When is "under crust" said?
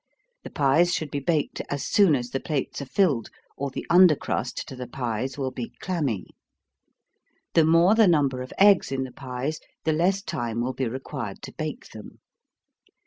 3.87-4.67